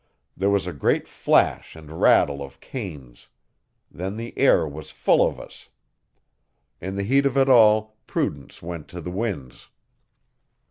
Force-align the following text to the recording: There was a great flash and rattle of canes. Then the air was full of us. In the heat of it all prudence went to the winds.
There 0.35 0.49
was 0.49 0.65
a 0.65 0.73
great 0.73 1.07
flash 1.07 1.75
and 1.75 2.01
rattle 2.01 2.41
of 2.41 2.59
canes. 2.59 3.27
Then 3.91 4.17
the 4.17 4.35
air 4.35 4.67
was 4.67 4.89
full 4.89 5.21
of 5.21 5.39
us. 5.39 5.69
In 6.81 6.95
the 6.95 7.03
heat 7.03 7.27
of 7.27 7.37
it 7.37 7.47
all 7.49 7.97
prudence 8.07 8.63
went 8.63 8.87
to 8.87 8.99
the 9.01 9.11
winds. 9.11 9.69